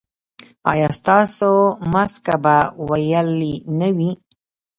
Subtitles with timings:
[0.71, 1.51] ایا ستاسو
[1.91, 2.55] مسکه به
[2.89, 4.11] ویلې نه وي؟